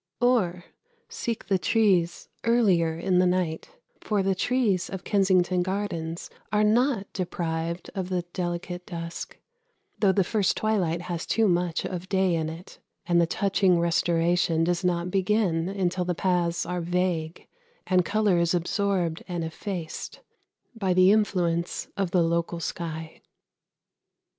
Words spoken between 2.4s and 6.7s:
earlier in the night; for the trees of Kensington Gardens are